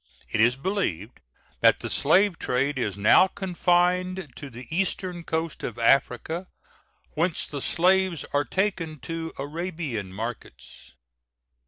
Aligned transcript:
It 0.29 0.39
is 0.41 0.55
believed 0.57 1.19
that 1.59 1.81
the 1.81 1.87
slave 1.91 2.39
trade 2.39 2.79
is 2.79 2.97
now 2.97 3.27
confined 3.27 4.33
to 4.37 4.49
the 4.49 4.65
eastern 4.75 5.23
coast 5.23 5.61
of 5.61 5.77
Africa, 5.77 6.47
whence 7.13 7.45
the 7.45 7.61
slaves 7.61 8.25
are 8.33 8.43
taken 8.43 8.99
to 9.01 9.31
Arabian 9.37 10.11
markets. 10.11 10.93